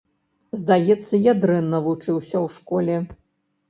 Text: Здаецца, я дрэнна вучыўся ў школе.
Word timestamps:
Здаецца, 0.61 1.13
я 1.31 1.37
дрэнна 1.43 1.85
вучыўся 1.91 2.35
ў 2.45 2.59
школе. 2.59 2.95